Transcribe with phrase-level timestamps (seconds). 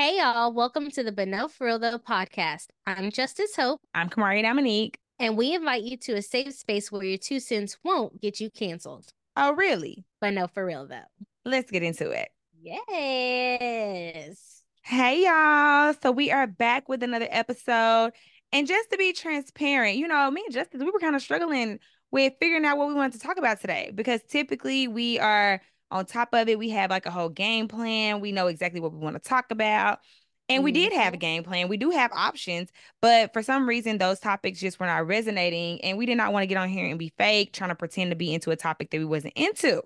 [0.00, 2.68] Hey y'all, welcome to the But No Forreal Tho podcast.
[2.86, 4.98] I'm Justice Hope, I'm Kamari Dominique.
[5.18, 8.48] and we invite you to a safe space where your two cents won't get you
[8.48, 9.12] canceled.
[9.36, 10.06] Oh, really?
[10.18, 11.02] But no for real though.
[11.44, 12.30] Let's get into it.
[12.62, 14.62] Yes.
[14.84, 15.92] Hey, y'all.
[16.02, 18.12] So we are back with another episode.
[18.52, 21.78] And just to be transparent, you know, me and Justice, we were kind of struggling
[22.10, 25.60] with figuring out what we wanted to talk about today because typically we are
[25.90, 26.58] on top of it.
[26.58, 28.20] We have like a whole game plan.
[28.20, 30.00] We know exactly what we want to talk about.
[30.48, 31.20] And we did have a Mhm.
[31.20, 31.68] game plan.
[31.68, 35.80] We do have options, but for some reason, those topics just were not resonating.
[35.82, 38.10] And we did not want to get on here and be fake, trying to pretend
[38.10, 39.82] to be into a topic that we wasn't into.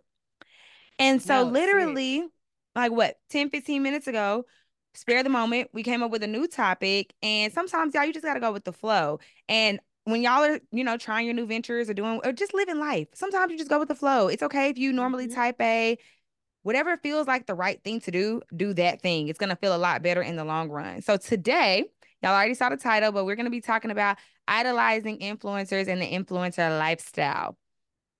[0.98, 2.24] And so, No, literally,
[2.74, 4.44] like what, 10, 15 minutes ago,
[4.94, 7.14] spare the moment, we came up with a new topic.
[7.22, 9.20] And sometimes, y'all, you just got to go with the flow.
[9.48, 12.78] And when y'all are, you know, trying your new ventures or doing, or just living
[12.78, 14.28] life, sometimes you just go with the flow.
[14.28, 15.34] It's okay if you normally Mhm.
[15.34, 15.98] type A,
[16.62, 19.28] whatever feels like the right thing to do, do that thing.
[19.28, 21.02] It's going to feel a lot better in the long run.
[21.02, 21.86] So, today,
[22.22, 26.00] y'all already saw the title, but we're going to be talking about idolizing influencers and
[26.02, 27.56] the influencer lifestyle.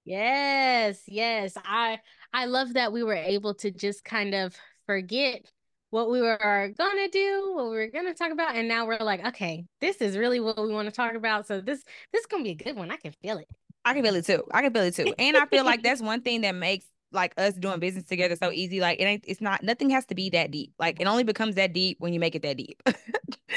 [0.05, 1.55] Yes, yes.
[1.57, 2.01] I
[2.33, 4.55] I love that we were able to just kind of
[4.87, 5.51] forget
[5.95, 9.25] what we were gonna do, what we were gonna talk about, and now we're like,
[9.27, 11.47] okay, this is really what we want to talk about.
[11.47, 12.91] So this this is gonna be a good one.
[12.91, 13.47] I can feel it.
[13.85, 14.43] I can feel it too.
[14.51, 15.15] I can feel it too.
[15.21, 18.51] And I feel like that's one thing that makes like us doing business together so
[18.51, 18.81] easy.
[18.81, 20.73] Like it ain't it's not nothing has to be that deep.
[20.81, 22.83] Like it only becomes that deep when you make it that deep.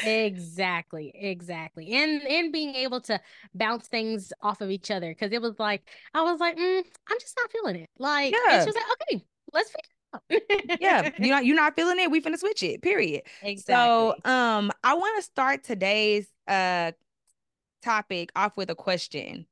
[0.06, 1.92] Exactly, exactly.
[1.92, 3.20] And and being able to
[3.56, 7.20] bounce things off of each other because it was like I was like, mm, I'm
[7.20, 7.90] just not feeling it.
[7.98, 8.54] Like Yeah.
[8.54, 9.97] and she was like, okay, let's figure
[10.80, 11.12] yeah.
[11.18, 12.12] You're not you're not feeling it.
[12.12, 12.82] We finna switch it.
[12.82, 13.24] Period.
[13.58, 16.92] So um I want to start today's uh
[17.84, 19.46] topic off with a question.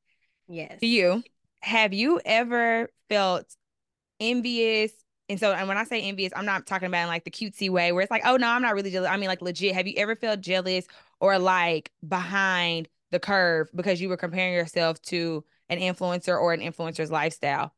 [0.48, 0.80] Yes.
[0.80, 1.24] To you,
[1.62, 3.56] have you ever felt
[4.20, 4.92] envious?
[5.28, 7.70] And so, and when I say envious, I'm not talking about in like the cutesy
[7.70, 9.10] way where it's like, oh no, I'm not really jealous.
[9.10, 9.74] I mean, like legit.
[9.74, 10.86] Have you ever felt jealous
[11.20, 16.60] or like behind the curve because you were comparing yourself to an influencer or an
[16.60, 17.74] influencer's lifestyle?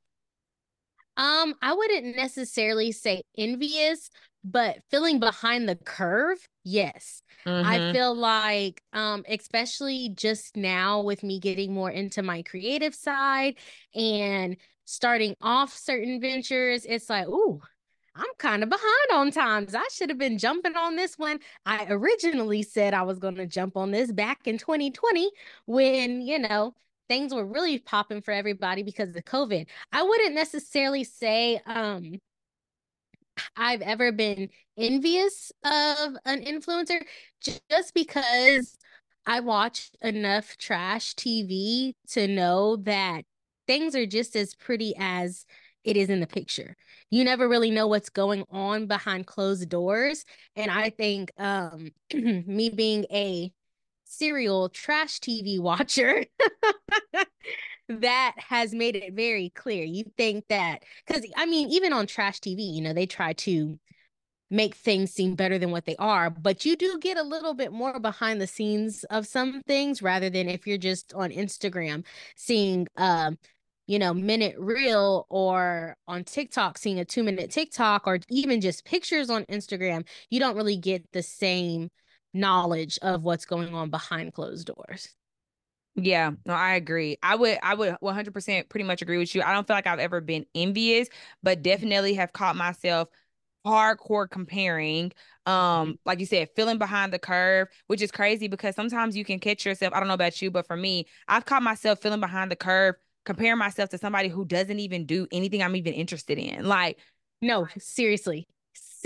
[1.17, 4.09] Um, I wouldn't necessarily say envious,
[4.44, 7.22] but feeling behind the curve, yes.
[7.63, 7.94] I Mm-hmm.
[7.94, 13.55] feel like, um, especially just now with me getting more into my creative side
[13.95, 17.61] and starting off certain ventures, it's like, ooh,
[18.16, 19.75] I'm kind of behind on times.
[19.75, 21.39] I should have been jumping on this one.
[21.66, 25.31] I originally said I was going to jump on this back in 2020
[25.66, 26.73] when, you know,
[27.09, 29.68] things were really popping for everybody because of COVID.
[29.91, 32.19] I wouldn't necessarily say um
[33.56, 37.01] I've ever been envious of an influencer
[37.41, 38.78] just because
[39.25, 43.25] I watch enough trash TV to know that
[43.67, 45.46] things are just as pretty as
[45.84, 46.75] it is in the picture.
[47.09, 50.25] You never really know what's going on behind closed doors.
[50.56, 53.51] And I think um me being a
[54.07, 56.25] serial trash TV watcher
[57.90, 59.84] that has made it very clear.
[59.84, 63.79] You think that because I mean, even on trash TV, you know, they try to
[64.50, 67.72] make things seem better than what they are, but you do get a little bit
[67.73, 72.88] more behind the scenes of some things rather than if you're just on Instagram seeing
[72.97, 73.38] um
[73.88, 78.84] you know, minute reel or on TikTok seeing a 2 minute TikTok or even just
[78.85, 81.90] pictures on Instagram, you don't really get the same
[82.38, 85.09] knowledge of what's going on behind closed doors.
[85.96, 87.18] Yeah, no, I agree.
[87.24, 89.42] I would I would 100% pretty much agree with you.
[89.42, 91.08] I don't feel like I've ever been envious,
[91.42, 93.09] but definitely have caught myself
[93.66, 95.12] hardcore comparing.
[95.46, 99.40] Um, like you said, feeling behind the curve, which is crazy because sometimes you can
[99.40, 99.94] catch yourself.
[99.94, 102.96] I don't know about you, but for me, I've caught myself feeling behind the curve,
[103.26, 106.66] comparing myself to somebody who doesn't even do anything I'm even interested in.
[106.66, 107.00] Like,
[107.42, 108.47] No, seriously.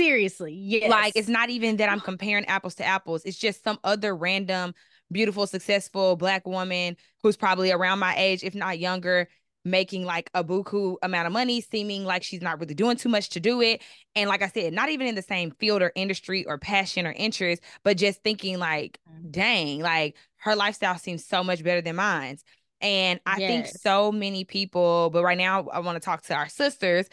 [0.01, 0.53] Seriously.
[0.53, 0.89] Yes.
[0.89, 3.23] like it's not even that I'm comparing apples to apples.
[3.25, 4.73] It's just some other random,
[5.12, 9.28] beautiful, successful black woman who's probably around my age, if not younger,
[9.63, 13.29] making like a buku amount of money, seeming like she's not really doing too much
[13.29, 13.81] to do it.
[14.16, 17.11] And like I said, not even in the same field or industry or passion or
[17.11, 19.31] interest, but just thinking like, mm-hmm.
[19.31, 22.43] dang, like her lifestyle seems so much better than mine's.
[22.81, 26.49] And I think so many people, but right now I want to talk to our
[26.49, 27.08] sisters,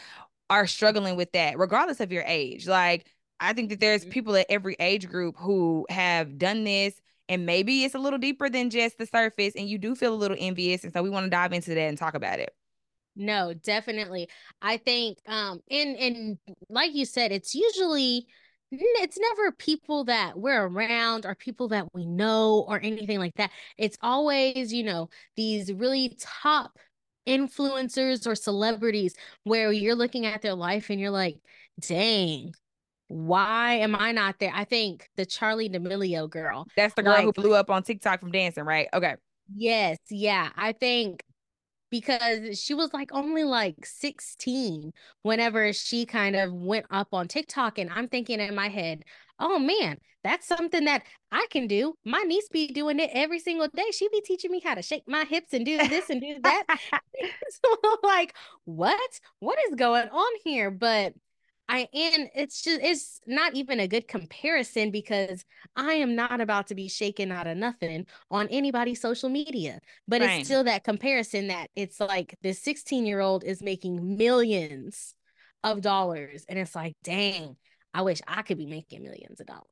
[0.50, 2.66] are struggling with that, regardless of your age.
[2.66, 3.06] Like,
[3.40, 6.94] I think that there's people at every age group who have done this,
[7.28, 10.16] and maybe it's a little deeper than just the surface, and you do feel a
[10.16, 10.84] little envious.
[10.84, 12.54] And so we want to dive into that and talk about it.
[13.16, 14.28] No, definitely.
[14.62, 18.26] I think um and and like you said, it's usually
[18.70, 23.50] it's never people that we're around or people that we know or anything like that.
[23.76, 26.78] It's always, you know, these really top
[27.28, 29.14] influencers or celebrities
[29.44, 31.36] where you're looking at their life and you're like,
[31.80, 32.52] dang,
[33.08, 34.52] why am I not there?
[34.54, 36.66] I think the Charli D'Amelio girl.
[36.76, 38.88] That's the girl like, who blew up on TikTok from dancing, right?
[38.92, 39.16] Okay.
[39.54, 40.50] Yes, yeah.
[40.56, 41.22] I think
[41.90, 44.92] because she was like only like 16
[45.22, 47.78] whenever she kind of went up on TikTok.
[47.78, 49.04] And I'm thinking in my head,
[49.38, 51.94] oh man, that's something that I can do.
[52.04, 53.90] My niece be doing it every single day.
[53.92, 56.64] She be teaching me how to shake my hips and do this and do that.
[57.50, 59.20] so like, what?
[59.40, 60.70] What is going on here?
[60.70, 61.14] But
[61.68, 65.44] I and it's just it's not even a good comparison because
[65.76, 69.80] I am not about to be shaken out of nothing on anybody's social media.
[70.06, 70.38] But right.
[70.38, 75.14] it's still that comparison that it's like this 16 year old is making millions
[75.62, 76.46] of dollars.
[76.48, 77.56] And it's like, dang,
[77.94, 79.64] I wish I could be making millions of dollars.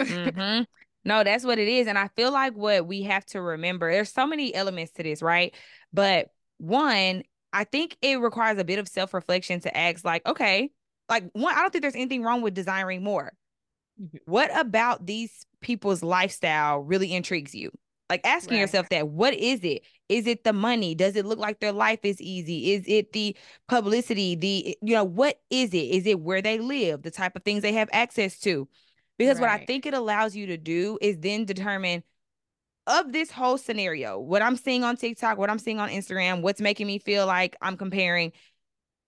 [0.00, 0.62] mm-hmm.
[1.06, 1.86] No, that's what it is.
[1.86, 5.22] And I feel like what we have to remember, there's so many elements to this,
[5.22, 5.54] right?
[5.92, 7.22] But one,
[7.52, 10.70] I think it requires a bit of self reflection to ask, like, okay,
[11.08, 13.32] like one, I don't think there's anything wrong with desiring more.
[14.02, 14.16] Mm-hmm.
[14.26, 17.70] What about these people's lifestyle really intrigues you?
[18.08, 18.60] Like asking right.
[18.60, 19.82] yourself that, what is it?
[20.08, 20.94] Is it the money?
[20.94, 22.72] Does it look like their life is easy?
[22.72, 23.36] Is it the
[23.68, 24.36] publicity?
[24.36, 25.78] The, you know, what is it?
[25.78, 27.02] Is it where they live?
[27.02, 28.68] The type of things they have access to?
[29.18, 29.50] Because right.
[29.52, 32.04] what I think it allows you to do is then determine
[32.86, 36.60] of this whole scenario, what I'm seeing on TikTok, what I'm seeing on Instagram, what's
[36.60, 38.32] making me feel like I'm comparing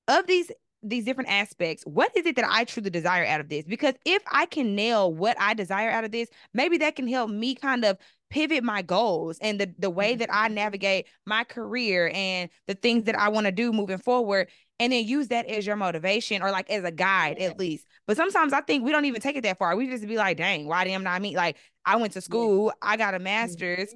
[0.09, 0.50] of these
[0.83, 4.23] these different aspects what is it that i truly desire out of this because if
[4.31, 7.85] i can nail what i desire out of this maybe that can help me kind
[7.85, 7.99] of
[8.31, 10.55] pivot my goals and the, the way that i mm-hmm.
[10.55, 14.49] navigate my career and the things that i want to do moving forward
[14.79, 17.87] and then use that as your motivation or like as a guide at least.
[18.07, 19.77] But sometimes i think we don't even take it that far.
[19.77, 21.37] We just be like dang why am not me?
[21.37, 23.25] Like i went to school i got a mm-hmm.
[23.25, 23.93] master's.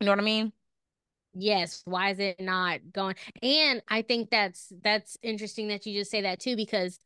[0.00, 0.52] You know what i mean?
[1.38, 1.82] Yes.
[1.84, 3.16] Why is it not going?
[3.42, 6.98] And i think that's that's interesting that you just say that too because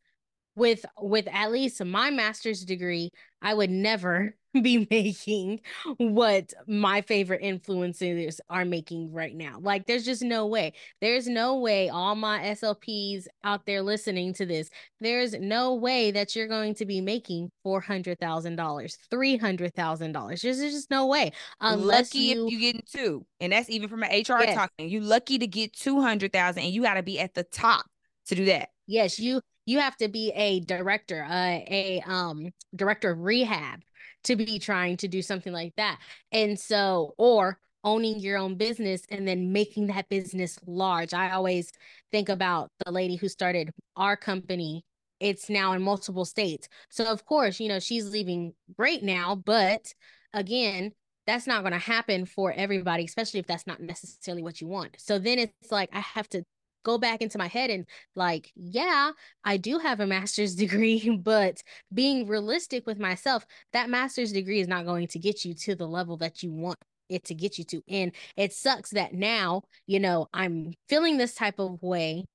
[0.55, 3.09] with with at least my master's degree
[3.41, 5.61] i would never be making
[5.97, 9.57] what my favorite influencers are making right now.
[9.61, 10.73] Like there's just no way.
[10.99, 14.69] There's no way all my slps out there listening to this
[14.99, 21.31] there's no way that you're going to be making $400000 $300000 there's just no way
[21.59, 22.45] unless lucky you...
[22.45, 24.55] if you get two and that's even from an hr yes.
[24.55, 24.89] talking.
[24.89, 27.85] You lucky to get 200000 and you got to be at the top
[28.27, 28.69] to do that.
[28.87, 33.81] Yes you you have to be a director, uh, a um director of rehab
[34.25, 35.99] to be trying to do something like that.
[36.31, 41.13] And so, or owning your own business and then making that business large.
[41.13, 41.71] I always
[42.11, 44.85] think about the lady who started our company.
[45.19, 46.67] It's now in multiple states.
[46.89, 49.93] So of course, you know, she's leaving great now, but
[50.33, 50.91] again,
[51.27, 54.95] that's not going to happen for everybody, especially if that's not necessarily what you want.
[54.97, 56.43] So then it's like I have to
[56.83, 57.85] go back into my head and
[58.15, 59.11] like, yeah,
[59.43, 61.61] I do have a master's degree, but
[61.93, 65.87] being realistic with myself, that master's degree is not going to get you to the
[65.87, 66.77] level that you want
[67.09, 67.81] it to get you to.
[67.89, 72.25] And it sucks that now, you know, I'm feeling this type of way.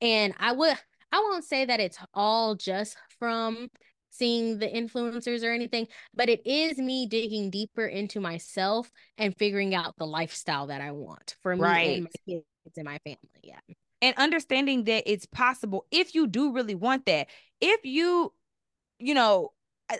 [0.00, 0.76] And I would,
[1.12, 3.68] I won't say that it's all just from
[4.10, 9.74] seeing the influencers or anything, but it is me digging deeper into myself and figuring
[9.74, 11.96] out the lifestyle that I want for me right.
[11.96, 13.18] and my kids and my family.
[13.42, 13.74] Yeah
[14.04, 17.28] and understanding that it's possible if you do really want that.
[17.62, 18.34] If you,
[18.98, 19.52] you know,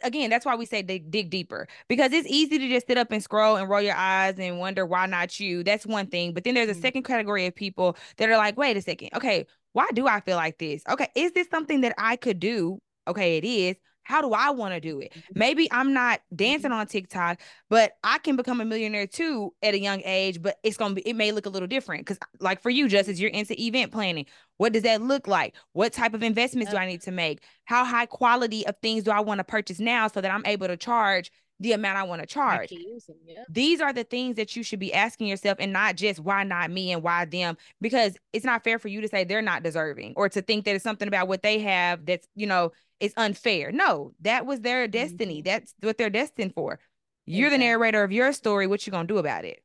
[0.03, 3.11] again, that's why we say dig, dig deeper because it's easy to just sit up
[3.13, 5.65] and scroll and roll your eyes and wonder why not you.
[5.65, 6.35] That's one thing.
[6.35, 6.83] But then there's a mm-hmm.
[6.83, 9.09] second category of people that are like, wait a second.
[9.15, 10.83] Okay, why do I feel like this?
[10.87, 12.81] Okay, is this something that I could do?
[13.09, 15.13] Okay, it is how do I want to do it?
[15.13, 15.39] Mm-hmm.
[15.39, 16.81] Maybe I'm not dancing mm-hmm.
[16.81, 20.77] on TikTok, but I can become a millionaire too at a young age, but it's
[20.77, 22.07] going to be, it may look a little different.
[22.07, 24.27] Cause like for you, Justice, you're into event planning.
[24.59, 25.55] What does that look like?
[25.73, 27.43] What type of investments do I need to make?
[27.65, 30.69] How high quality of things do I want to purchase now so that I'm able
[30.69, 32.71] to charge the amount I want to charge.
[32.71, 33.45] Them, yeah.
[33.49, 36.71] These are the things that you should be asking yourself and not just why not
[36.71, 40.15] me and why them because it's not fair for you to say they're not deserving
[40.17, 42.73] or to think that it's something about what they have that's, you know,
[43.05, 43.73] is unfair.
[43.73, 45.39] No, that was their destiny.
[45.39, 45.45] Mm-hmm.
[45.45, 46.79] That's what they're destined for.
[47.27, 47.59] You're exactly.
[47.59, 48.67] the narrator of your story.
[48.67, 49.63] What you gonna do about it?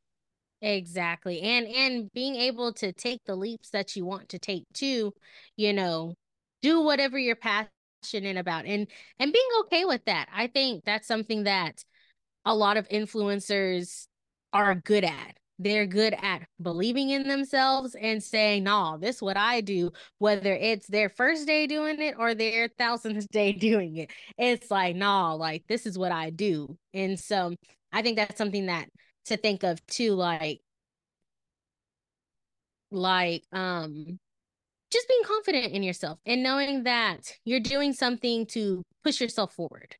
[0.62, 1.40] Exactly.
[1.40, 5.12] And and being able to take the leaps that you want to take too,
[5.56, 6.14] you know,
[6.62, 8.86] do whatever you're passionate about and
[9.18, 10.28] and being okay with that.
[10.34, 11.82] I think that's something that
[12.44, 14.06] a lot of influencers
[14.52, 19.36] are good at they're good at believing in themselves and saying, no, this is what
[19.36, 24.10] I do, whether it's their first day doing it or their thousandth day doing it.
[24.38, 26.78] It's like, no, like this is what I do.
[26.94, 27.54] And so
[27.92, 28.88] I think that's something that
[29.26, 30.60] to think of too, like,
[32.90, 34.18] like, um,
[34.90, 39.94] just being confident in yourself and knowing that you're doing something to push yourself forward.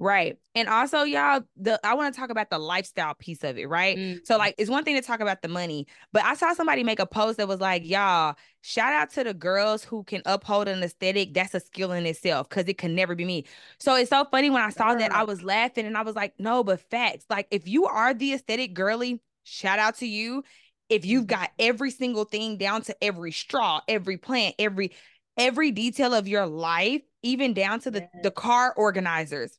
[0.00, 0.36] Right.
[0.54, 3.98] And also, y'all, the I want to talk about the lifestyle piece of it, right?
[3.98, 4.18] Mm-hmm.
[4.22, 7.00] So, like, it's one thing to talk about the money, but I saw somebody make
[7.00, 10.84] a post that was like, y'all, shout out to the girls who can uphold an
[10.84, 11.34] aesthetic.
[11.34, 13.46] That's a skill in itself because it can never be me.
[13.80, 16.34] So it's so funny when I saw that, I was laughing and I was like,
[16.38, 17.24] no, but facts.
[17.28, 20.44] Like, if you are the aesthetic girly, shout out to you.
[20.88, 21.40] If you've mm-hmm.
[21.40, 24.92] got every single thing down to every straw, every plant, every
[25.36, 28.10] every detail of your life, even down to the, yes.
[28.22, 29.58] the car organizers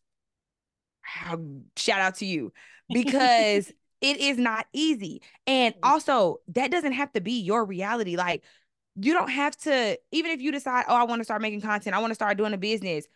[1.76, 2.54] shout out to you
[2.94, 5.22] because it is not easy.
[5.46, 8.16] And also, that doesn't have to be your reality.
[8.16, 8.44] Like,
[8.96, 11.96] you don't have to, even if you decide, oh, I want to start making content,
[11.96, 13.08] I want to start doing a business,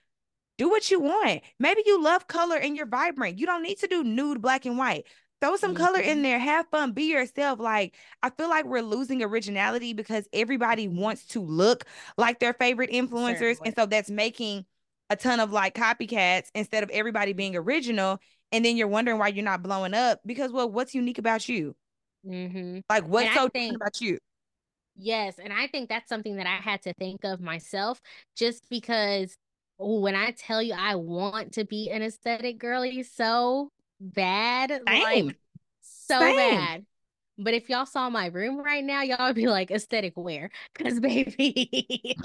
[0.57, 1.41] do what you want.
[1.59, 3.39] Maybe you love color and you're vibrant.
[3.39, 5.05] You don't need to do nude, black, and white.
[5.41, 5.83] Throw some mm-hmm.
[5.83, 6.23] color in mm-hmm.
[6.23, 7.59] there, have fun, be yourself.
[7.59, 11.85] Like, I feel like we're losing originality because everybody wants to look
[12.17, 13.39] like their favorite influencers.
[13.39, 13.57] Certainly.
[13.65, 14.65] And so that's making
[15.13, 18.19] a ton of like copycats instead of everybody being original.
[18.51, 21.75] And then you're wondering why you're not blowing up because, well, what's unique about you?
[22.25, 22.79] Mm-hmm.
[22.89, 24.17] Like, what's and so think, different about you?
[24.95, 25.39] Yes.
[25.43, 28.01] And I think that's something that I had to think of myself
[28.35, 29.35] just because
[29.77, 35.27] when I tell you I want to be an aesthetic girly so bad, Same.
[35.27, 35.37] like
[35.81, 36.35] so Same.
[36.35, 36.85] bad.
[37.37, 40.49] But if y'all saw my room right now, y'all would be like aesthetic wear.
[40.75, 42.15] Cause baby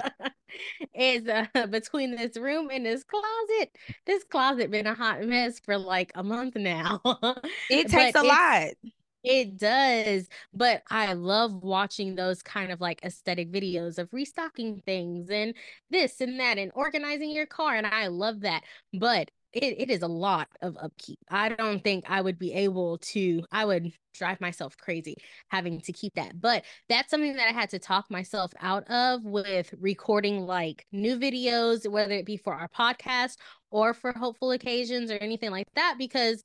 [0.95, 3.77] is uh, between this room and this closet.
[4.07, 7.01] This closet been a hot mess for like a month now.
[7.71, 8.69] it takes a lot.
[9.25, 15.29] It does, but I love watching those kind of like aesthetic videos of restocking things
[15.29, 15.55] and
[15.91, 17.75] this and that and organizing your car.
[17.75, 18.63] And I love that.
[18.95, 19.31] But
[19.63, 21.19] it, it is a lot of upkeep.
[21.31, 25.17] I don't think I would be able to, I would drive myself crazy
[25.49, 26.41] having to keep that.
[26.41, 31.19] But that's something that I had to talk myself out of with recording like new
[31.19, 33.37] videos, whether it be for our podcast
[33.71, 36.43] or for hopeful occasions or anything like that, because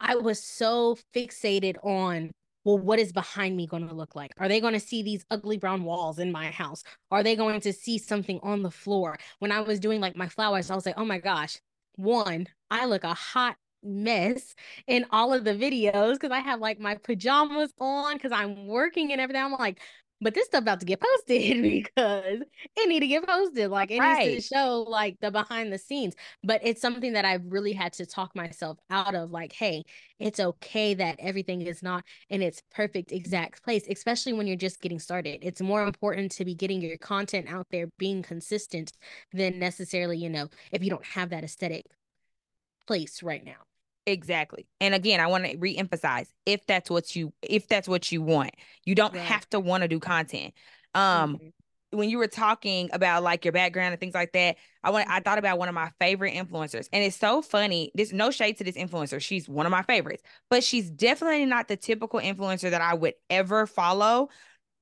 [0.00, 2.30] I was so fixated on
[2.64, 4.30] well, what is behind me going to look like?
[4.36, 6.82] Are they going to see these ugly brown walls in my house?
[7.10, 9.16] Are they going to see something on the floor?
[9.38, 11.58] When I was doing like my flowers, I was like, oh my gosh,
[11.98, 14.54] one, I look a hot mess
[14.86, 19.12] in all of the videos because I have like my pajamas on because I'm working
[19.12, 19.42] and everything.
[19.42, 19.80] I'm like,
[20.20, 22.40] but this stuff about to get posted because
[22.76, 23.70] it need to get posted.
[23.70, 24.26] Like it right.
[24.28, 26.14] needs to show like the behind the scenes.
[26.42, 29.30] But it's something that I've really had to talk myself out of.
[29.30, 29.84] Like, hey,
[30.18, 34.80] it's okay that everything is not in its perfect exact place, especially when you're just
[34.80, 35.38] getting started.
[35.42, 38.92] It's more important to be getting your content out there, being consistent
[39.32, 41.86] than necessarily, you know, if you don't have that aesthetic
[42.86, 43.67] place right now.
[44.08, 44.66] Exactly.
[44.80, 48.52] And again, I want to re-emphasize if that's what you if that's what you want.
[48.84, 49.22] You don't right.
[49.22, 50.54] have to want to do content.
[50.94, 51.98] Um mm-hmm.
[51.98, 55.20] when you were talking about like your background and things like that, I want I
[55.20, 56.88] thought about one of my favorite influencers.
[56.90, 57.92] And it's so funny.
[57.94, 59.20] There's no shade to this influencer.
[59.20, 63.14] She's one of my favorites, but she's definitely not the typical influencer that I would
[63.28, 64.30] ever follow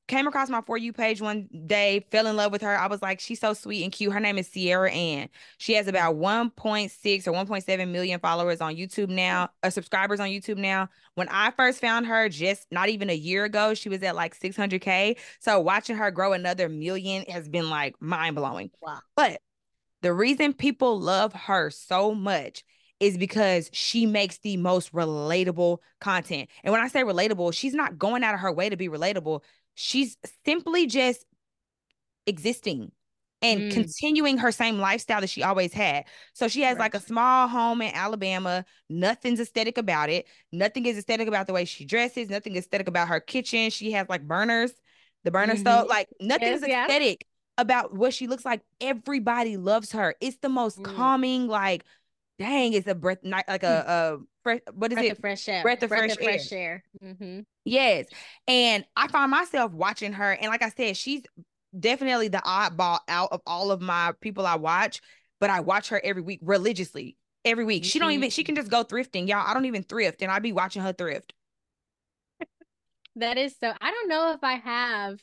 [0.08, 2.76] came across my for you page one day, fell in love with her.
[2.78, 4.12] I was like, she's so sweet and cute.
[4.12, 5.28] Her name is Sierra Ann.
[5.58, 10.58] She has about 1.6 or 1.7 million followers on YouTube now, uh, subscribers on YouTube
[10.58, 10.88] now.
[11.14, 14.38] When I first found her, just not even a year ago, she was at like
[14.38, 15.16] 600K.
[15.40, 18.70] So watching her grow another million has been like mind blowing.
[18.80, 19.00] Wow.
[19.16, 19.40] But
[20.02, 22.62] the reason people love her so much
[23.00, 26.48] is because she makes the most relatable content.
[26.64, 29.42] And when I say relatable, she's not going out of her way to be relatable
[29.76, 31.24] she's simply just
[32.26, 32.90] existing
[33.42, 33.70] and mm.
[33.70, 36.04] continuing her same lifestyle that she always had.
[36.32, 36.80] So she has right.
[36.80, 38.64] like a small home in Alabama.
[38.88, 40.26] Nothing's aesthetic about it.
[40.50, 42.30] Nothing is aesthetic about the way she dresses.
[42.30, 43.70] Nothing is aesthetic about her kitchen.
[43.70, 44.72] She has like burners,
[45.24, 45.60] the burner mm-hmm.
[45.60, 45.88] stove.
[45.88, 47.62] Like nothing yes, is aesthetic yeah.
[47.62, 48.62] about what she looks like.
[48.80, 50.14] Everybody loves her.
[50.20, 50.84] It's the most mm.
[50.84, 51.84] calming, like,
[52.38, 55.12] dang, it's a breath, night, like a, a fresh, what is breath it?
[55.12, 55.62] Of fresh air.
[55.62, 56.84] Breath of breath fresh, of fresh air.
[57.02, 57.12] air.
[57.12, 57.40] Mm-hmm.
[57.64, 58.06] Yes.
[58.46, 60.32] And I find myself watching her.
[60.32, 61.22] And like I said, she's
[61.78, 65.00] definitely the oddball out of all of my people I watch,
[65.40, 67.16] but I watch her every week religiously.
[67.44, 67.82] Every week.
[67.82, 67.88] Mm-hmm.
[67.88, 69.28] She don't even, she can just go thrifting.
[69.28, 70.22] Y'all, I don't even thrift.
[70.22, 71.32] And I be watching her thrift.
[73.16, 75.20] that is so, I don't know if I have,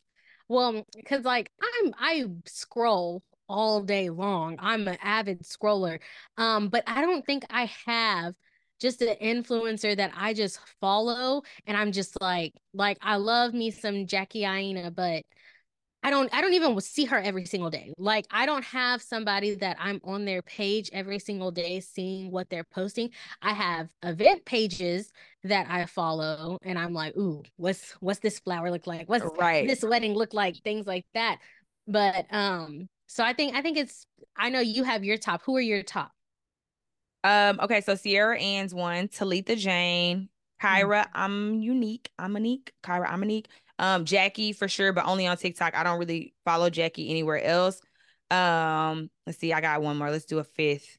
[0.49, 4.57] well, because like I'm, I scroll all day long.
[4.59, 5.99] I'm an avid scroller.
[6.37, 8.35] Um, but I don't think I have
[8.83, 13.71] just an influencer that I just follow and I'm just like like I love me
[13.71, 15.23] some Jackie Aina, but
[16.03, 17.93] I don't I don't even see her every single day.
[17.97, 22.49] Like I don't have somebody that I'm on their page every single day seeing what
[22.49, 23.11] they're posting.
[23.41, 25.13] I have event pages
[25.45, 29.07] that I follow and I'm like, "Ooh, what's what's this flower look like?
[29.07, 29.65] What's right.
[29.65, 31.39] this wedding look like?" things like that.
[31.87, 35.41] But um, so I think I think it's I know you have your top.
[35.45, 36.11] Who are your top?
[37.23, 40.29] Um, okay, so Sierra Ann's one, Talitha Jane,
[40.61, 41.17] Kyra, mm-hmm.
[41.17, 42.09] I'm unique.
[42.19, 42.73] I'm unique.
[42.83, 43.47] Kyra, I'm unique.
[43.79, 45.75] Um, Jackie for sure, but only on TikTok.
[45.75, 47.81] I don't really follow Jackie anywhere else.
[48.29, 50.09] Um, let's see, I got one more.
[50.09, 50.97] Let's do a fifth.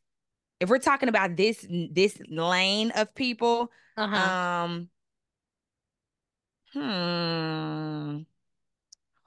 [0.61, 4.65] If we're talking about this this lane of people, uh-huh.
[4.65, 4.89] um,
[6.73, 8.23] hmm,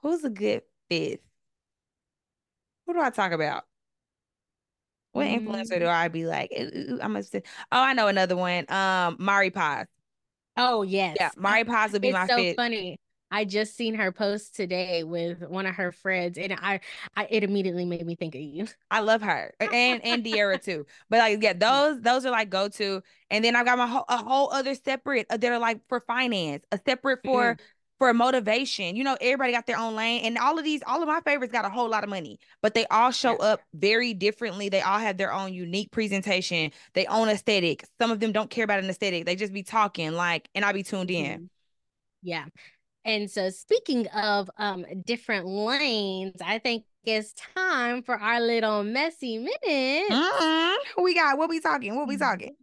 [0.01, 1.20] who's a good fifth?
[2.86, 3.66] Who do I talk about?
[5.17, 5.50] What mm-hmm.
[5.50, 6.51] influencer do I be like?
[6.55, 8.69] I'm gonna say, oh, I know another one.
[8.69, 9.88] Um, Mari Paz.
[10.55, 12.55] Oh yes, yeah, Mari Paz would be it's my so fit.
[12.55, 13.00] funny.
[13.31, 16.81] I just seen her post today with one of her friends, and I,
[17.15, 18.67] I it immediately made me think of you.
[18.91, 20.86] I love her and and De'Ara too.
[21.09, 23.01] But like, yeah, those those are like go to.
[23.31, 26.00] And then I've got my whole a whole other separate uh, that are like for
[26.01, 27.63] finance, a separate for mm-hmm.
[27.98, 28.96] For motivation.
[28.96, 31.51] You know, everybody got their own lane, and all of these, all of my favorites
[31.51, 34.70] got a whole lot of money, but they all show up very differently.
[34.70, 37.84] They all have their own unique presentation, they own aesthetic.
[38.00, 40.72] Some of them don't care about an aesthetic; they just be talking like, and I
[40.72, 41.25] be tuned in.
[41.25, 41.46] Mm-hmm.
[42.24, 42.46] Yeah.
[43.06, 49.38] And so, speaking of um, different lanes, I think it's time for our little messy
[49.38, 50.12] minute.
[50.12, 51.04] Mm-hmm.
[51.04, 51.96] We got what we talking?
[51.96, 52.24] What we mm-hmm.
[52.24, 52.56] talking?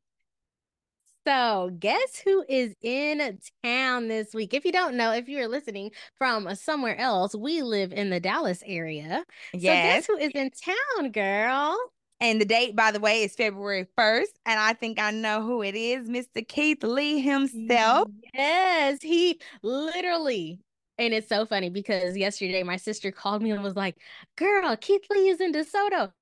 [1.26, 4.52] So, guess who is in town this week?
[4.52, 8.62] If you don't know, if you're listening from somewhere else, we live in the Dallas
[8.66, 9.24] area.
[9.54, 10.06] Yes.
[10.06, 11.78] So, guess who is in town, girl?
[12.20, 14.32] And the date, by the way, is February 1st.
[14.46, 16.46] And I think I know who it is Mr.
[16.46, 18.08] Keith Lee himself.
[18.34, 20.60] Yes, he literally.
[20.98, 23.96] And it's so funny because yesterday my sister called me and was like,
[24.36, 26.12] Girl, Keith Lee is in DeSoto.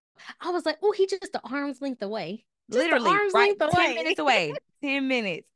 [0.40, 2.44] I was like, Oh, he just the arm's length away.
[2.71, 4.54] Just literally, right, length 10 minutes away.
[4.83, 5.47] 10 minutes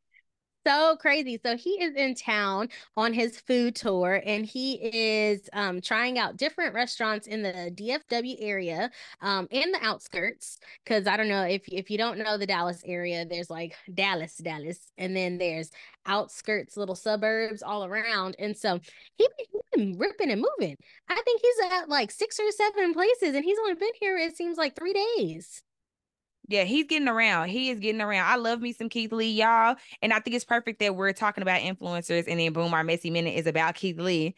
[0.67, 1.39] so crazy.
[1.45, 6.37] So he is in town on his food tour and he is um, trying out
[6.37, 10.59] different restaurants in the DFW area um, and the outskirts.
[10.85, 14.37] Cause I don't know if, if you don't know the Dallas area, there's like Dallas,
[14.39, 15.71] Dallas, and then there's
[16.05, 18.35] outskirts, little suburbs all around.
[18.41, 18.81] And so
[19.19, 20.77] he, he been ripping and moving.
[21.09, 24.37] I think he's at like six or seven places and he's only been here, it
[24.37, 25.63] seems like three days.
[26.49, 27.49] Yeah, he's getting around.
[27.49, 28.31] He is getting around.
[28.31, 29.77] I love me some Keith Lee, y'all.
[30.01, 33.11] And I think it's perfect that we're talking about influencers and then boom, our messy
[33.11, 34.35] minute is about Keith Lee.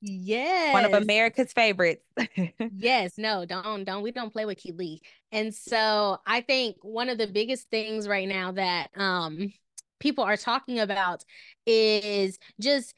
[0.00, 0.74] Yes.
[0.74, 2.04] One of America's favorites.
[2.76, 5.00] yes, no, don't don't we don't play with Keith Lee.
[5.30, 9.52] And so I think one of the biggest things right now that um
[10.00, 11.24] people are talking about
[11.66, 12.94] is just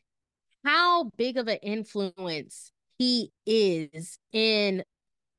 [0.65, 4.83] how big of an influence he is in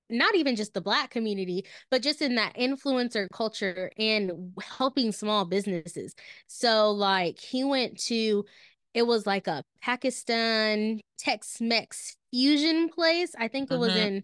[0.10, 5.46] not even just the black community but just in that influencer culture and helping small
[5.46, 6.14] businesses
[6.48, 8.46] so like he went to
[8.94, 14.08] it was like a pakistan tex-mex fusion place i think it was mm-hmm.
[14.08, 14.24] in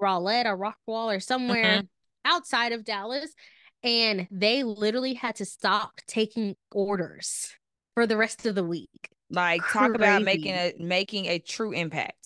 [0.00, 2.30] rowlett or rockwall or somewhere mm-hmm.
[2.32, 3.34] outside of dallas
[3.82, 7.52] and they literally had to stop taking orders
[7.94, 9.86] for the rest of the week like Crazy.
[9.86, 12.21] talk about making a making a true impact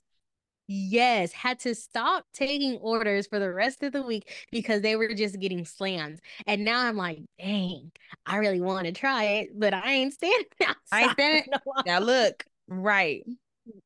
[0.68, 5.14] Yes, had to stop taking orders for the rest of the week because they were
[5.14, 6.20] just getting slammed.
[6.46, 7.92] And now I'm like, dang,
[8.24, 10.76] I really want to try it, but I ain't standing outside.
[10.92, 11.44] I ain't standing.
[11.86, 13.24] Now look, right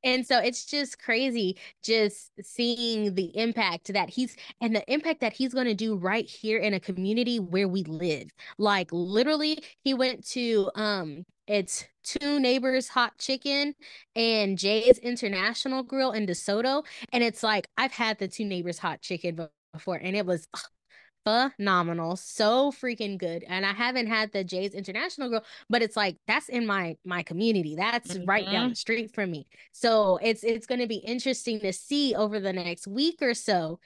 [0.05, 5.33] and so it's just crazy just seeing the impact that he's and the impact that
[5.33, 9.95] he's going to do right here in a community where we live like literally he
[9.95, 13.75] went to um it's two neighbors hot chicken
[14.15, 19.01] and jay's international grill in desoto and it's like i've had the two neighbors hot
[19.01, 24.45] chicken before and it was ugh, phenomenal so freaking good and i haven't had the
[24.45, 28.29] jay's international grill but it's like that's in my my community that's mm-hmm.
[28.29, 28.69] right down mm-hmm.
[28.71, 32.53] the street from me so it's it's going to be interesting to see over the
[32.53, 33.79] next week or so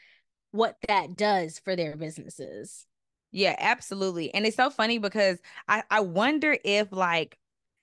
[0.52, 2.86] what that does for their businesses
[3.32, 7.36] yeah absolutely and it's so funny because i i wonder if like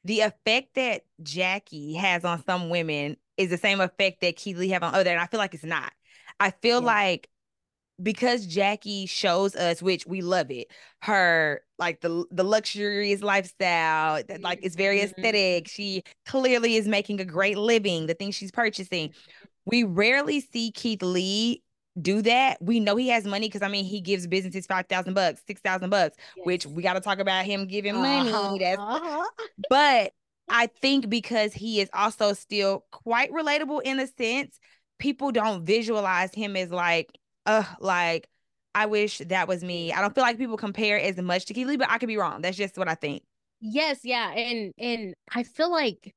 [0.03, 4.69] the effect that jackie has on some women is the same effect that Keith Lee
[4.69, 5.91] have on other and i feel like it's not
[6.39, 6.87] i feel yeah.
[6.87, 7.29] like
[8.01, 10.67] because Jackie shows us, which we love it,
[11.01, 15.19] her like the the luxurious lifestyle, that like it's very mm-hmm.
[15.19, 15.67] aesthetic.
[15.67, 19.13] She clearly is making a great living, the things she's purchasing.
[19.65, 21.61] We rarely see Keith Lee
[21.99, 22.57] do that.
[22.61, 25.61] We know he has money because I mean he gives businesses five thousand bucks, six
[25.61, 26.45] thousand bucks, yes.
[26.45, 28.31] which we got to talk about him giving money.
[28.31, 28.57] Uh-huh.
[28.59, 29.29] That's uh-huh.
[29.69, 30.13] but
[30.49, 34.59] I think because he is also still quite relatable in a sense,
[34.99, 37.09] people don't visualize him as like
[37.45, 38.27] uh like
[38.73, 39.91] I wish that was me.
[39.91, 42.17] I don't feel like people compare as much to Keith Lee, but I could be
[42.17, 42.41] wrong.
[42.41, 43.23] That's just what I think.
[43.59, 44.31] Yes, yeah.
[44.31, 46.13] And and I feel like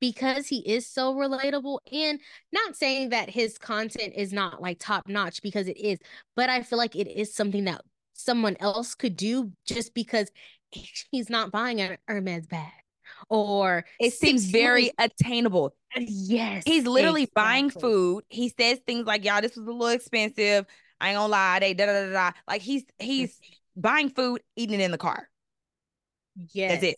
[0.00, 2.20] because he is so relatable and
[2.52, 5.98] not saying that his content is not like top notch because it is,
[6.36, 7.82] but I feel like it is something that
[8.14, 10.30] someone else could do just because
[11.10, 12.72] he's not buying an Hermes bag
[13.28, 15.74] or it seems very attainable.
[15.96, 16.62] Uh, yes.
[16.66, 17.42] He's literally exactly.
[17.42, 18.24] buying food.
[18.28, 20.66] He says things like, y'all, this was a little expensive.
[21.00, 22.32] I ain't gonna lie, they da da da da.
[22.46, 23.38] Like he's he's
[23.76, 25.28] buying food, eating it in the car.
[26.52, 26.72] Yes.
[26.72, 26.96] That's it.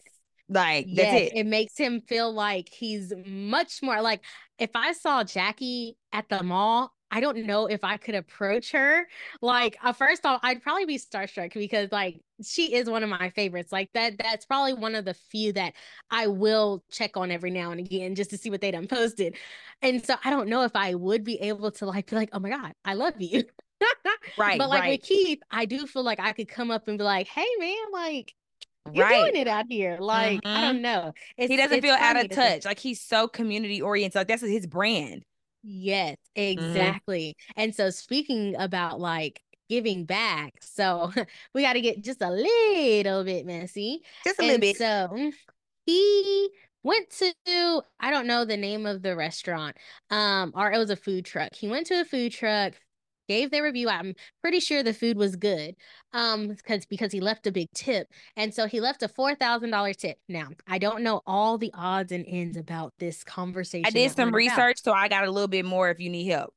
[0.50, 1.30] Like yes.
[1.30, 1.38] it.
[1.38, 4.20] It makes him feel like he's much more like
[4.58, 9.06] if I saw Jackie at the mall, I don't know if I could approach her.
[9.42, 13.30] Like, uh, first off, I'd probably be starstruck because like she is one of my
[13.30, 13.72] favorites.
[13.72, 15.74] Like that, that's probably one of the few that
[16.10, 19.36] I will check on every now and again just to see what they done posted.
[19.82, 22.38] And so I don't know if I would be able to like be like, oh
[22.38, 23.44] my God, I love you.
[24.38, 24.58] right.
[24.58, 24.90] But like right.
[25.00, 27.76] with Keith, I do feel like I could come up and be like, hey man,
[27.92, 28.34] like
[28.93, 29.31] you're right.
[29.33, 29.99] doing it out here.
[30.01, 30.57] Like, mm-hmm.
[30.57, 31.12] I don't know.
[31.37, 32.64] It's, he doesn't feel out of touch.
[32.64, 34.16] Like he's so community oriented.
[34.16, 35.25] Like that's his brand.
[35.62, 36.59] Yes, mm-hmm.
[36.59, 37.37] exactly.
[37.38, 37.61] Mm-hmm.
[37.61, 41.12] And so speaking about like giving back, so
[41.55, 44.03] we got to get just a little bit messy.
[44.25, 44.77] Just a little bit.
[44.77, 45.31] So
[45.87, 46.51] he
[46.83, 49.77] went to I don't know the name of the restaurant.
[50.11, 51.55] Um, or it was a food truck.
[51.55, 52.75] He went to a food truck,
[53.31, 53.88] gave their review.
[53.88, 55.77] I'm pretty sure the food was good.
[56.12, 58.09] Um, because because he left a big tip.
[58.37, 60.19] And so he left a four thousand dollar tip.
[60.29, 63.87] Now, I don't know all the odds and ends about this conversation.
[63.87, 64.85] I did some research, about.
[64.85, 66.53] so I got a little bit more if you need help.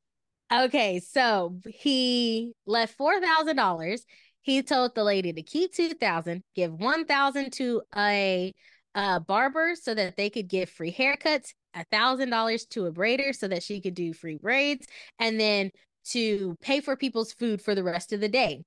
[0.51, 4.03] Okay, so he left four thousand dollars.
[4.41, 8.53] He told the lady to keep two thousand, give one thousand to a
[8.95, 13.35] uh, barber so that they could give free haircuts, a thousand dollars to a braider
[13.35, 14.87] so that she could do free braids,
[15.19, 15.71] and then
[16.09, 18.63] to pay for people's food for the rest of the day.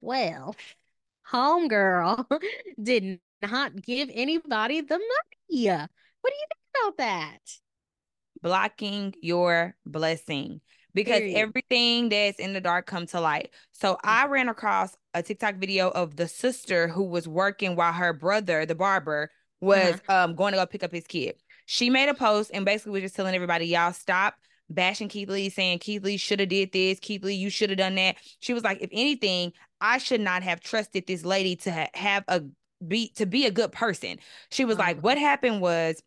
[0.00, 0.56] Well,
[1.30, 2.26] homegirl
[2.82, 5.68] did not give anybody the money.
[6.20, 7.38] What do you think about that?
[8.42, 10.60] Blocking your blessing
[10.96, 11.36] because Period.
[11.36, 13.50] everything that's in the dark come to light.
[13.72, 14.08] So mm-hmm.
[14.08, 18.64] I ran across a TikTok video of the sister who was working while her brother,
[18.66, 20.24] the barber, was uh-huh.
[20.24, 21.36] um going to go pick up his kid.
[21.66, 24.34] She made a post and basically was just telling everybody, y'all stop
[24.68, 27.78] bashing Keith Lee, saying Keith Lee should have did this, Keith Lee, you should have
[27.78, 28.16] done that.
[28.40, 32.24] She was like, if anything, I should not have trusted this lady to ha- have
[32.28, 32.42] a
[32.86, 34.18] be to be a good person.
[34.50, 36.02] She was like, what happened was,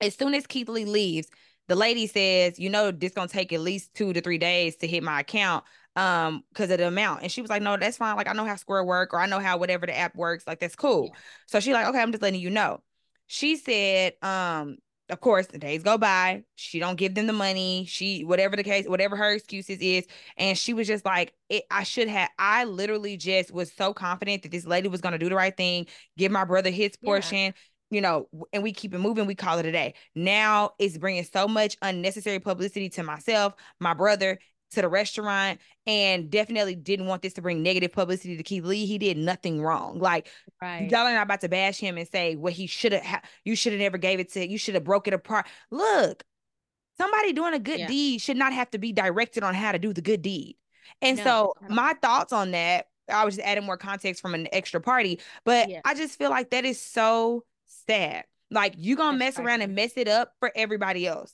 [0.00, 1.28] as soon as Keith Lee leaves,
[1.68, 4.86] the lady says, you know, this gonna take at least two to three days to
[4.86, 7.22] hit my account um because of the amount.
[7.22, 8.16] And she was like no that's fine.
[8.16, 10.46] Like i know how square work or i know how whatever the app works.
[10.46, 11.10] Like that's cool.
[11.12, 11.20] Yeah.
[11.46, 12.80] so she like okay i'm just letting you know.
[13.26, 14.76] She said um
[15.10, 16.42] of course the days go by.
[16.54, 17.84] She don't give them the money.
[17.88, 20.06] She whatever the case whatever her excuses is.
[20.36, 24.42] And she was just like it, i should have i literally just was so confident
[24.42, 25.86] that this lady was going to do the right thing
[26.16, 27.52] give my brother his portion yeah.
[27.90, 29.94] you know and we keep it moving we call it a day.
[30.14, 34.38] Now it's bringing so much unnecessary publicity to myself my brother
[34.72, 38.86] to the restaurant and definitely didn't want this to bring negative publicity to Keith Lee.
[38.86, 39.98] He did nothing wrong.
[39.98, 40.28] Like
[40.60, 40.90] right.
[40.90, 43.56] y'all are not about to bash him and say, well, he should have, ha- you
[43.56, 45.46] should have never gave it to, you should have broke it apart.
[45.70, 46.24] Look,
[46.98, 47.86] somebody doing a good yeah.
[47.86, 50.56] deed should not have to be directed on how to do the good deed.
[51.00, 54.48] And no, so my thoughts on that, I was just adding more context from an
[54.52, 55.80] extra party, but yeah.
[55.84, 57.44] I just feel like that is so
[57.86, 58.24] sad.
[58.50, 61.32] Like you gonna That's mess around and mess it up for everybody else.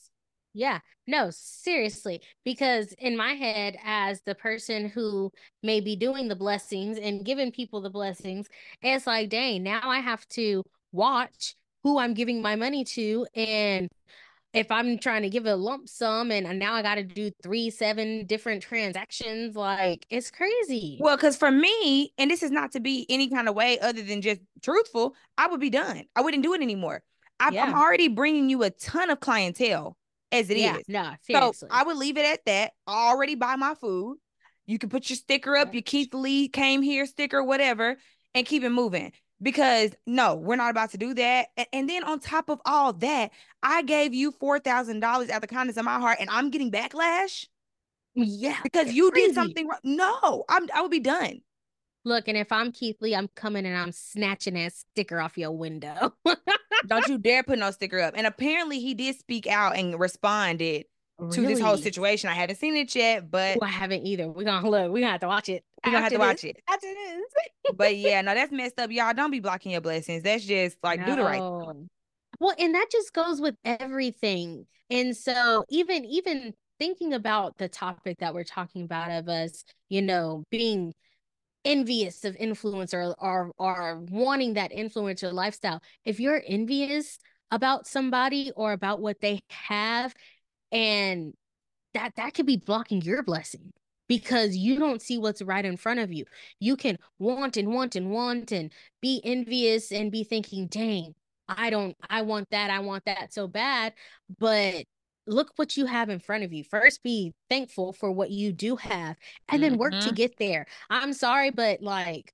[0.59, 2.21] Yeah, no, seriously.
[2.45, 5.31] Because in my head, as the person who
[5.63, 8.49] may be doing the blessings and giving people the blessings,
[8.83, 13.25] it's like, dang, now I have to watch who I'm giving my money to.
[13.37, 13.89] And
[14.53, 17.71] if I'm trying to give a lump sum and now I got to do three,
[17.71, 20.99] seven different transactions, like it's crazy.
[21.01, 24.03] Well, because for me, and this is not to be any kind of way other
[24.03, 26.03] than just truthful, I would be done.
[26.17, 27.05] I wouldn't do it anymore.
[27.39, 27.63] I, yeah.
[27.63, 29.97] I'm already bringing you a ton of clientele
[30.33, 30.89] as it yeah, is.
[30.89, 31.53] No, seriously.
[31.55, 32.73] So I would leave it at that.
[32.87, 34.19] I already buy my food.
[34.67, 37.97] You can put your sticker up, your Keith Lee came here sticker, whatever,
[38.35, 39.13] and keep it moving.
[39.41, 41.47] Because no, we're not about to do that.
[41.57, 43.31] And, and then on top of all that,
[43.63, 46.71] I gave you four thousand dollars at the kindness of my heart, and I'm getting
[46.71, 47.47] backlash.
[48.15, 49.29] Yeah, because you crazy.
[49.29, 49.79] did something wrong.
[49.85, 51.41] No, I'm I would be done.
[52.05, 55.53] Look, and if I'm Keith Lee, I'm coming and I'm snatching that sticker off your
[55.53, 56.15] window.
[56.87, 58.15] Don't you dare put no sticker up.
[58.17, 60.87] And apparently he did speak out and responded
[61.19, 61.35] really?
[61.35, 62.31] to this whole situation.
[62.31, 64.29] I haven't seen it yet, but Ooh, I haven't either.
[64.29, 65.65] We're gonna look, we're gonna have to watch it.
[65.85, 66.27] We're gonna have to this.
[66.27, 66.57] watch it.
[66.69, 67.75] After this.
[67.75, 68.91] but yeah, no, that's messed up.
[68.91, 70.23] Y'all don't be blocking your blessings.
[70.23, 71.07] That's just like no.
[71.07, 71.41] do the right.
[71.41, 71.89] thing.
[72.41, 74.67] Well, and that just goes with everything.
[74.91, 80.03] And so even even thinking about the topic that we're talking about of us, you
[80.03, 80.95] know, being
[81.69, 87.19] envious of influencer or, or wanting that influencer lifestyle, if you're envious
[87.51, 90.15] about somebody or about what they have
[90.73, 91.35] and
[91.93, 93.71] that that could be blocking your blessing
[94.09, 96.25] because you don't see what's right in front of you.
[96.59, 101.15] You can want and want and want and be envious and be thinking, "Dang,
[101.49, 102.71] I don't I want that.
[102.71, 103.93] I want that so bad."
[104.39, 104.87] But
[105.29, 106.65] look what you have in front of you.
[106.65, 109.17] First be thankful for what you do have
[109.49, 110.01] and then work Mm-hmm.
[110.01, 110.67] to get there.
[110.91, 112.33] I'm sorry but like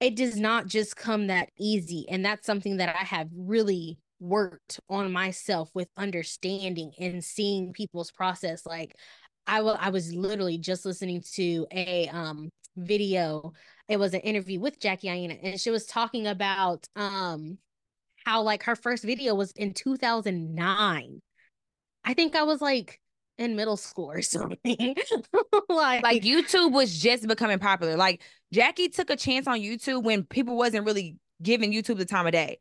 [0.00, 4.80] it does not just come that easy and that's something that I have really worked
[4.88, 8.96] on myself with understanding and seeing people's process like
[9.46, 13.52] I wa- I was literally just listening to a um video
[13.88, 17.58] it was an interview with Jackie Aina and she was talking about um
[18.24, 21.20] how like her first video was in 2009
[22.04, 23.00] I think I was like
[23.38, 24.94] in middle school or something
[25.68, 27.96] like Like YouTube was just becoming popular.
[27.96, 32.26] Like Jackie took a chance on YouTube when people wasn't really giving YouTube the time
[32.26, 32.58] of day.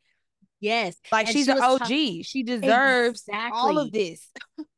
[0.60, 1.88] yes Like And she's she an OG.
[2.24, 4.30] she deserves all of this.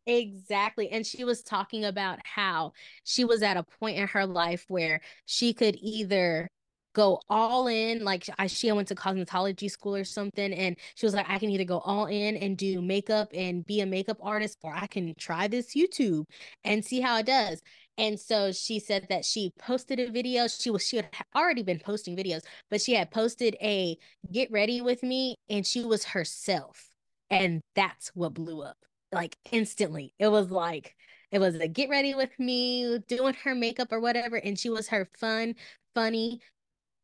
[0.08, 0.90] Exactly.
[0.90, 2.74] And she was talking about how
[3.04, 6.50] she was at a point in her life where she could either
[6.96, 11.14] go all in, like I, she went to cosmetology school or something, and she was
[11.14, 14.58] like, I can either go all in and do makeup and be a makeup artist,
[14.64, 16.24] or I can try this YouTube
[16.64, 17.62] and see how it does.
[17.98, 20.48] And so she said that she posted a video.
[20.48, 23.98] She was she had already been posting videos, but she had posted a
[24.32, 26.90] get ready with me, and she was herself.
[27.30, 28.78] And that's what blew up
[29.12, 30.14] like instantly.
[30.20, 30.96] It was like
[31.32, 34.90] it was a get ready with me, doing her makeup or whatever, and she was
[34.90, 35.56] her fun,
[35.94, 36.40] funny,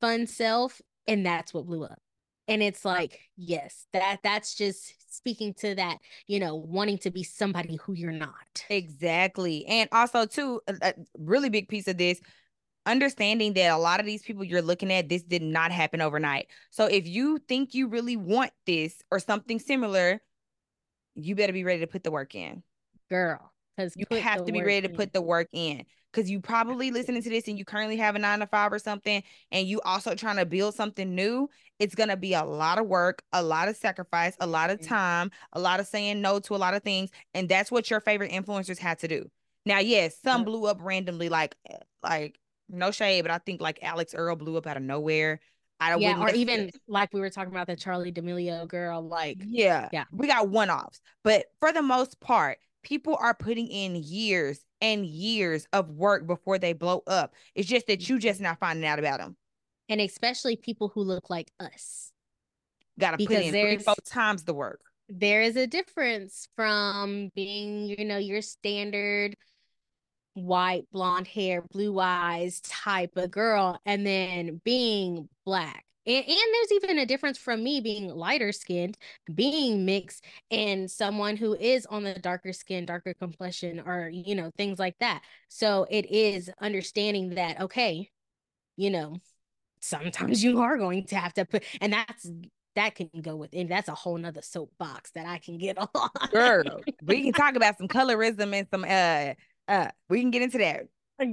[0.02, 2.00] fun self, and that's what blew up.
[2.48, 7.24] And it's like, yes, that that's just speaking to that, you know, wanting to be
[7.24, 8.66] somebody who you're not.
[8.70, 9.66] Exactly.
[9.68, 12.20] And also, too, a, a really big piece of this
[12.86, 16.48] understanding that a lot of these people you're looking at, this did not happen overnight.
[16.72, 20.20] So if you think you really want this or something similar,
[21.16, 22.64] you better be ready to put the work in.
[23.10, 23.54] Girl,
[23.96, 27.24] because You have to be ready to put the work in because you probably listening
[27.24, 30.16] to this and you currently have a nine to five or something, and you also
[30.16, 31.50] trying to build something new.
[31.80, 35.32] It's gonna be a lot of work, a lot of sacrifice, a lot of time,
[35.54, 38.32] a lot of saying no to a lot of things, and that's what your favorite
[38.32, 39.30] influencers had to do.
[39.66, 42.40] Now, yes, some blew up randomly, like eh, like
[42.70, 45.40] no shade, but I think like Alix Earle blew up out of nowhere.
[45.80, 49.90] I Yeah, or even like we were talking about the Charli D'Amelio girl, like yeah.
[49.92, 50.06] Yeah.
[50.12, 51.02] We got one offs.
[51.24, 56.58] But for the most part, people are putting in years and years of work before
[56.58, 57.34] they blow up.
[57.56, 59.36] It's just that you just not finding out about them.
[59.90, 62.12] and especially people who look like us.
[63.00, 64.82] Got to put Because in three, four times the work.
[65.10, 69.36] there is a difference from being, you know, your standard
[70.34, 75.86] white, blonde hair, blue eyes type of girl, and then being black.
[76.06, 78.98] And, and there's even a difference from me being lighter skinned,
[79.34, 84.52] being mixed, and someone who is on the darker skin, darker complexion, or, you know,
[84.58, 85.22] things like that.
[85.48, 88.10] So it is understanding that, okay,
[88.78, 89.18] you know,
[89.80, 92.30] sometimes you are going to have to put, and that's
[92.76, 96.10] that can go with, and that's a whole nother soapbox that I can get on.
[96.32, 99.34] Girl, we can talk about some colorism and some uh
[99.68, 100.84] uh we can get into that.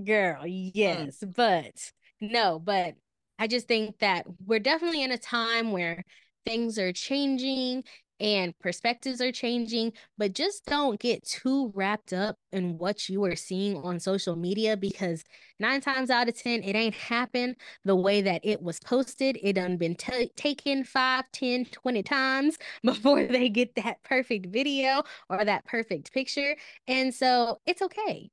[0.05, 2.95] Girl, yes, but no, but
[3.39, 6.05] I just think that we're definitely in a time where
[6.47, 7.85] things are changing
[8.21, 13.37] and perspectives are changing, but just don't get too wrapped up in what you are
[13.37, 15.23] seeing on social media because
[15.61, 19.39] nine times out of 10, it ain't happened the way that it was posted.
[19.41, 25.03] It done been ta taken five, ten, twenty times before they get that perfect video
[25.31, 26.57] or that perfect picture.
[26.89, 28.31] And so it's okay.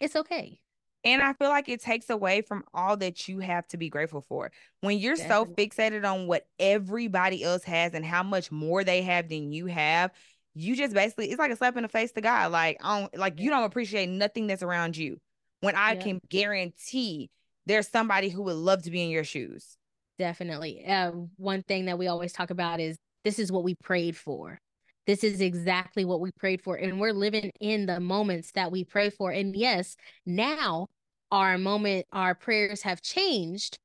[0.00, 0.60] It's okay.
[1.02, 4.20] And I feel like it takes away from all that you have to be grateful
[4.20, 4.50] for.
[4.82, 9.28] When you're so fixated on what everybody else has and how much more they have
[9.28, 10.10] than you have,
[10.54, 12.52] you just basically it's like a slap in the face to God.
[12.52, 15.18] Like, I don't like you don't appreciate nothing that's around you.
[15.60, 16.00] When I Yeah.
[16.02, 17.30] can guarantee
[17.66, 19.76] there's somebody who would love to be in your shoes.
[20.18, 20.84] Definitely.
[20.84, 24.58] Uh, one thing that we always talk about is this is what we prayed for.
[25.06, 26.76] This is exactly what we prayed for.
[26.76, 29.30] And we're living in the moments that we pray for.
[29.32, 30.86] And yes, now
[31.32, 33.78] our moment, our prayers have changed.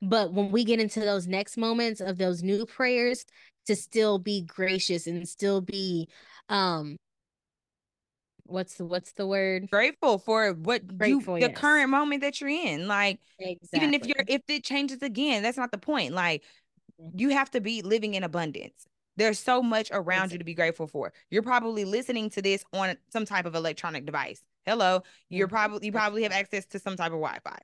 [0.00, 3.24] But when we get into those next moments of those new prayers,
[3.66, 6.08] to still be gracious and still be
[6.48, 6.96] um
[8.44, 9.70] what's the what's the word?
[9.70, 11.58] Grateful for what Grateful, you the yes.
[11.58, 12.88] current moment that you're in.
[12.88, 13.80] Like Exactly.
[13.80, 16.12] even if you're if it changes again, that's not the point.
[16.12, 16.44] Like
[17.00, 17.20] Mhm.
[17.20, 18.86] you have to be living in abundance.
[19.16, 21.12] There's so much around you to be grateful for.
[21.30, 24.42] You're probably listening to this on some type of electronic device.
[24.64, 25.50] Hello, you're Mhm.
[25.50, 27.58] probably you probably have access to some type of Wi-Fi.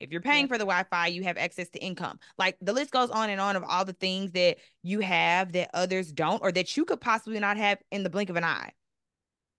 [0.00, 0.48] If you're paying Yep.
[0.48, 2.18] for the Wi-Fi, you have access to income.
[2.38, 5.70] Like the list goes on and on of all the things that you have that
[5.74, 8.72] others don't, or that you could possibly not have in the blink of an eye.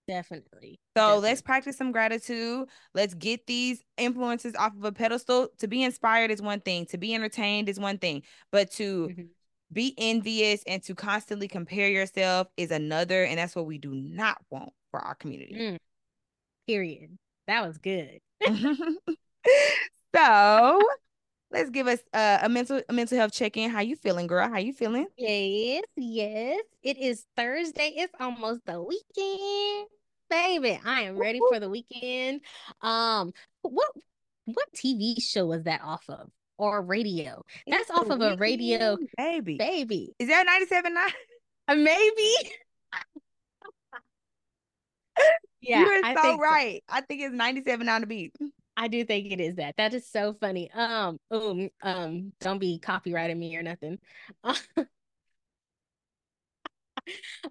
[0.08, 0.80] Definitely.
[0.96, 2.68] So let's practice some gratitude.
[2.92, 5.48] Let's get these influences off of a pedestal.
[5.58, 9.28] To be inspired is one thing, to be entertained is one thing, but to Mhm.
[9.72, 13.24] Be envious and to constantly compare yourself is another.
[13.24, 15.54] And that's what we do not want for our community.
[15.54, 15.78] Mm.
[16.66, 17.18] Period.
[17.46, 18.20] That was good.
[20.14, 20.80] so
[21.50, 23.70] let's give us uh, a mental a mental health check-in.
[23.70, 24.48] How you feeling, girl?
[24.48, 25.06] How you feeling?
[25.16, 26.62] Yes, yes.
[26.82, 27.94] It is Thursday.
[27.96, 29.88] It's almost the weekend.
[30.30, 32.40] Baby, I am ready for the weekend.
[32.80, 33.32] Um,
[33.62, 33.90] what
[34.44, 36.30] what TV show was that off of?
[36.62, 37.42] Or radio?
[37.66, 39.56] That's It's off of a radio, baby.
[39.56, 40.14] baby.
[40.20, 40.94] Is that 97.9?
[41.68, 42.30] Uh, maybe.
[45.60, 46.38] Yeah, you are I so.
[46.38, 46.82] right.
[46.88, 48.34] I think it's 97 on the beat.
[48.76, 49.76] I do think it is that.
[49.76, 50.70] That is so funny.
[50.72, 53.98] Um, um, um, don't be copyrighting me or nothing.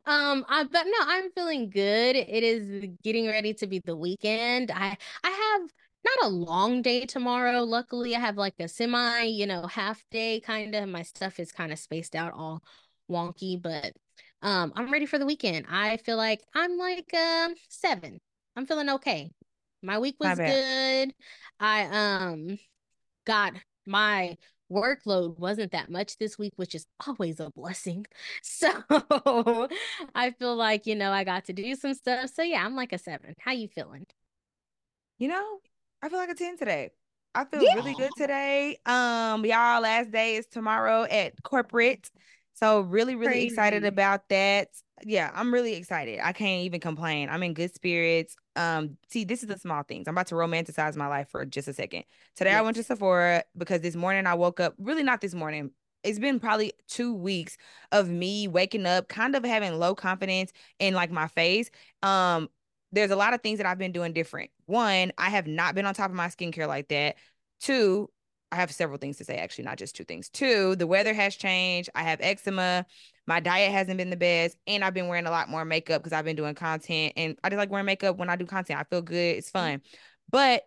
[0.06, 2.16] Um, I but no, I'm feeling good.
[2.16, 4.72] It is getting ready to be the weekend.
[4.72, 5.70] I I have
[6.04, 7.64] not a long day tomorrow.
[7.64, 10.90] Luckily, I have like a semi, you know, half day kind of.
[10.90, 12.64] My stuff is kind of spaced out all
[13.10, 13.94] wonky, but
[14.42, 15.66] um, I'm ready for the weekend.
[15.70, 18.20] I feel like I'm like um seven.
[18.56, 19.32] I'm feeling okay.
[19.84, 21.14] My week was good.
[21.60, 22.58] I um
[23.26, 23.54] got
[23.86, 24.38] my
[24.72, 28.06] workload wasn't that much this week, which is always a blessing.
[28.44, 28.70] So
[30.16, 32.30] I feel like, you know, I got to do some stuff.
[32.34, 33.36] So yeah, I'm like a seven.
[33.40, 34.06] How you feeling?
[35.18, 35.60] You know,
[36.02, 36.92] I feel like a 10 today.
[37.34, 38.78] I feel really good today.
[38.86, 42.10] Um, y'all, last day is tomorrow at corporate.
[42.54, 44.68] So really, really excited about that.
[45.04, 46.20] Yeah, I'm really excited.
[46.22, 47.30] I can't even complain.
[47.30, 48.36] I'm in good spirits.
[48.56, 50.08] Um, see, this is the small things.
[50.08, 52.04] I'm about to romanticize my life for just a second.
[52.36, 55.72] Today I went to Sephora because this morning I woke up, really not this morning.
[56.04, 57.58] It's been probably two weeks
[57.92, 61.70] of me waking up, kind of having low confidence in like my face.
[62.04, 62.50] Um,
[62.92, 64.52] there's a lot of things that I've been doing different.
[64.66, 67.16] One, I have not been on top of my skincare like that.
[67.60, 68.10] Two,
[68.52, 70.30] I have several things to say, actually, not just two things.
[70.30, 71.90] Two, the weather has changed.
[71.96, 72.86] I have eczema.
[73.26, 74.58] My diet hasn't been the best.
[74.68, 77.14] And I've been wearing a lot more makeup because I've been doing content.
[77.16, 78.80] And I just like wearing makeup when I do content.
[78.80, 79.38] I feel good.
[79.38, 79.54] It's mm.
[79.54, 79.82] fun.
[80.30, 80.64] But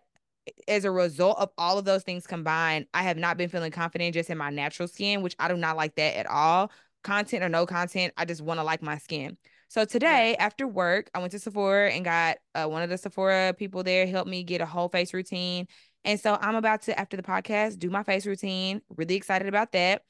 [0.47, 3.71] eh, as a result of all of those things combined, I have not been feeling
[3.71, 6.71] confident just in my natural skin, which I do not like that at all.
[7.03, 9.37] Content or no content, I just want to like my skin.
[9.75, 13.53] So today, after work, I went to Sephora and got uh, one of the Sephora
[13.53, 15.67] people there help me get a whole face routine.
[16.05, 18.81] And so I'm about to, after the podcast, do my face routine.
[18.95, 20.03] Really excited about that.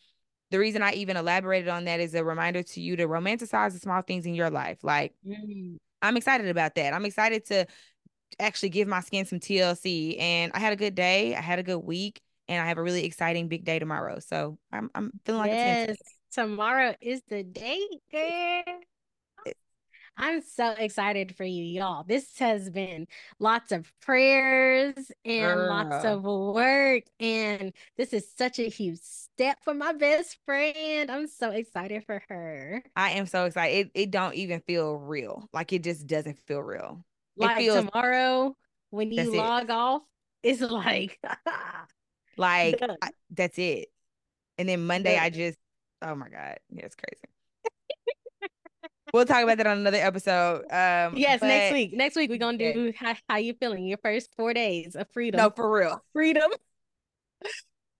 [0.51, 3.79] The reason I even elaborated on that is a reminder to you to romanticize the
[3.79, 4.83] small things in your life.
[4.83, 5.77] Like, Mm.
[5.99, 6.93] I'm excited about that.
[6.93, 7.65] I'm excited to
[8.37, 10.19] actually give my skin some TLC.
[10.19, 11.35] And I had a good day.
[11.35, 12.21] I had a good week.
[12.47, 14.19] And I have a really exciting big day tomorrow.
[14.19, 15.97] So I'm I'm feeling like a 10 Yes.
[16.33, 18.61] Tomorrow is the date, girl.
[20.17, 22.03] I'm so excited for you, y'all.
[22.03, 23.07] This has been
[23.39, 27.03] lots of prayers and lots of work.
[27.19, 31.11] And this is such a huge step for my best friend.
[31.11, 32.83] I'm so excited for her.
[32.95, 33.87] I am so excited.
[33.93, 35.49] It it don't even feel real.
[35.51, 37.03] Like it just doesn't feel real.
[37.35, 38.55] Like feels tomorrow,
[38.91, 39.37] when you that's it.
[39.37, 40.01] log off,
[40.43, 41.19] it's like
[42.37, 42.81] Like.
[43.01, 43.87] I, that's it.
[44.57, 45.57] And then Monday I just
[46.01, 46.57] oh my God.
[46.69, 47.34] Yeah, it's crazy.
[49.13, 50.61] We'll talk about that on another episode.
[50.71, 51.93] Um, Yes, next week.
[51.93, 55.39] Next week we're gonna do how, how you feeling your first four days of freedom.
[55.39, 56.03] no, for real.
[56.13, 56.49] Freedom.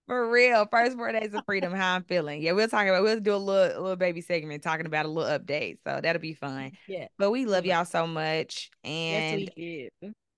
[0.08, 0.68] For real.
[0.70, 2.40] First four days of freedom, how I'm feeling.
[2.40, 5.10] Yeah, we'll talk about we'll do a little a little baby segment talking about a
[5.10, 5.80] little update.
[5.84, 6.74] So that'll be fun.
[6.88, 7.08] Yeah.
[7.18, 8.70] But we love y'all so much.
[8.84, 9.90] Yes, And do.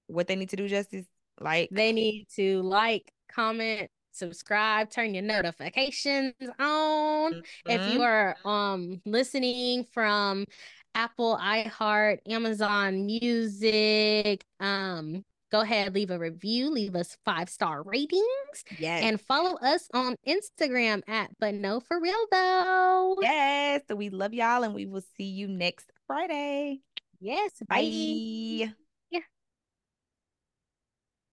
[0.07, 1.05] what they need to do just is
[1.41, 7.41] like They need to like, comment, subscribe, turn your notifications on.
[7.65, 8.05] If you Mhm.
[8.05, 10.45] are um listening from
[10.95, 18.63] Apple, iHeart, Amazon Music, um, go ahead, leave a review, leave us five star ratings,
[18.79, 19.03] yes.
[19.03, 23.17] and follow us on Instagram at But No Forreal Tho.
[23.21, 23.83] yes.
[23.87, 26.81] So we love y'all and we will see you next Friday.
[27.19, 27.81] Yes, bye.
[28.69, 28.73] Bye.